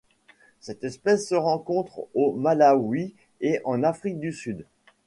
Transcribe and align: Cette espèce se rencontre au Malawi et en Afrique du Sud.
Cette 0.61 0.83
espèce 0.83 1.29
se 1.29 1.35
rencontre 1.35 2.07
au 2.15 2.31
Malawi 2.33 3.13
et 3.39 3.61
en 3.65 3.83
Afrique 3.83 4.19
du 4.19 4.31
Sud. 4.33 4.65